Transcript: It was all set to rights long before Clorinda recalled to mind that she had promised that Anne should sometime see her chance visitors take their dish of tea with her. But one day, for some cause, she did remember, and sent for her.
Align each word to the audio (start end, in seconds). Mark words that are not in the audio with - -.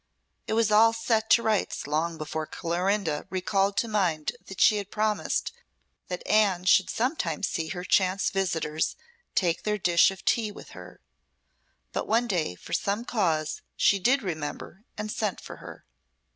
It 0.47 0.53
was 0.53 0.71
all 0.71 0.93
set 0.93 1.29
to 1.29 1.43
rights 1.43 1.85
long 1.85 2.17
before 2.17 2.47
Clorinda 2.47 3.27
recalled 3.29 3.77
to 3.77 3.87
mind 3.87 4.31
that 4.47 4.59
she 4.59 4.77
had 4.77 4.89
promised 4.89 5.51
that 6.07 6.25
Anne 6.25 6.65
should 6.65 6.89
sometime 6.89 7.43
see 7.43 7.67
her 7.67 7.83
chance 7.83 8.31
visitors 8.31 8.95
take 9.35 9.61
their 9.61 9.77
dish 9.77 10.09
of 10.09 10.25
tea 10.25 10.51
with 10.51 10.69
her. 10.69 11.01
But 11.91 12.07
one 12.07 12.25
day, 12.27 12.55
for 12.55 12.73
some 12.73 13.05
cause, 13.05 13.61
she 13.75 13.99
did 13.99 14.23
remember, 14.23 14.85
and 14.97 15.11
sent 15.11 15.39
for 15.39 15.57
her. 15.57 15.85